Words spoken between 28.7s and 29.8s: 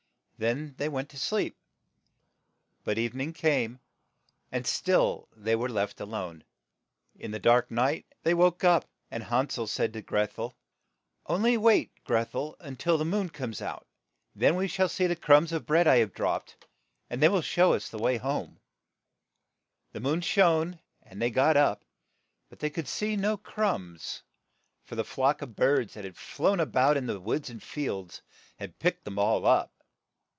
picked them all up.